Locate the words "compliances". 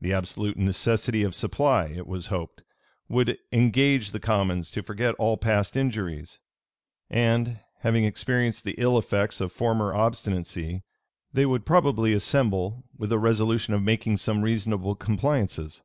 14.94-15.82